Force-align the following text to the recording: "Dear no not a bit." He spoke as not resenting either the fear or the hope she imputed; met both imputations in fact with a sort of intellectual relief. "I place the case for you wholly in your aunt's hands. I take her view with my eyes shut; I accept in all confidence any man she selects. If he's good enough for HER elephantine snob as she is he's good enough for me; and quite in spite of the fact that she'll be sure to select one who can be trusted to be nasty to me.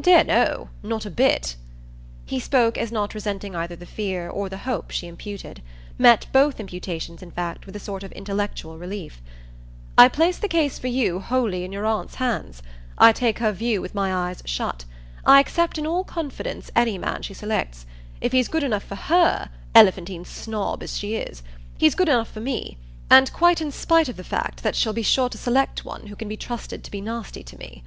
"Dear 0.00 0.24
no 0.24 0.70
not 0.82 1.04
a 1.04 1.10
bit." 1.10 1.56
He 2.24 2.40
spoke 2.40 2.78
as 2.78 2.90
not 2.90 3.12
resenting 3.12 3.54
either 3.54 3.76
the 3.76 3.84
fear 3.84 4.26
or 4.26 4.48
the 4.48 4.56
hope 4.56 4.90
she 4.90 5.06
imputed; 5.06 5.60
met 5.98 6.26
both 6.32 6.58
imputations 6.58 7.20
in 7.22 7.30
fact 7.30 7.66
with 7.66 7.76
a 7.76 7.78
sort 7.78 8.02
of 8.02 8.10
intellectual 8.12 8.78
relief. 8.78 9.20
"I 9.98 10.08
place 10.08 10.38
the 10.38 10.48
case 10.48 10.78
for 10.78 10.86
you 10.86 11.20
wholly 11.20 11.64
in 11.64 11.72
your 11.72 11.84
aunt's 11.84 12.14
hands. 12.14 12.62
I 12.96 13.12
take 13.12 13.40
her 13.40 13.52
view 13.52 13.82
with 13.82 13.94
my 13.94 14.30
eyes 14.30 14.42
shut; 14.46 14.86
I 15.26 15.38
accept 15.38 15.76
in 15.76 15.86
all 15.86 16.02
confidence 16.02 16.70
any 16.74 16.96
man 16.96 17.20
she 17.20 17.34
selects. 17.34 17.84
If 18.22 18.32
he's 18.32 18.48
good 18.48 18.62
enough 18.64 18.84
for 18.84 18.96
HER 18.96 19.50
elephantine 19.74 20.24
snob 20.24 20.82
as 20.82 20.96
she 20.96 21.16
is 21.16 21.42
he's 21.76 21.94
good 21.94 22.08
enough 22.08 22.30
for 22.30 22.40
me; 22.40 22.78
and 23.10 23.30
quite 23.34 23.60
in 23.60 23.70
spite 23.70 24.08
of 24.08 24.16
the 24.16 24.24
fact 24.24 24.62
that 24.62 24.74
she'll 24.76 24.94
be 24.94 25.02
sure 25.02 25.28
to 25.28 25.36
select 25.36 25.84
one 25.84 26.06
who 26.06 26.16
can 26.16 26.26
be 26.26 26.38
trusted 26.38 26.82
to 26.84 26.90
be 26.90 27.02
nasty 27.02 27.42
to 27.42 27.58
me. 27.58 27.84